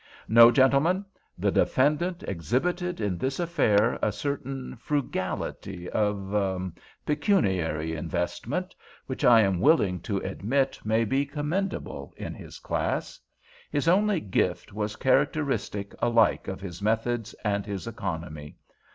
[0.27, 0.49] No!
[0.49, 1.05] gentlemen!
[1.37, 8.73] The defendant exhibited in this affair a certain frugality of—er—pecuniary investment,
[9.05, 13.19] which I am willing to admit may be commendable in his class.
[13.69, 18.55] His only gift was characteristic alike of his methods and his economy.